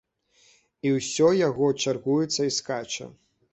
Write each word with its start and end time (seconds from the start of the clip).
І 0.87 0.93
ўсё 0.95 1.27
яго 1.41 1.69
чаргуецца 1.85 2.41
і 2.51 2.57
скача. 2.59 3.11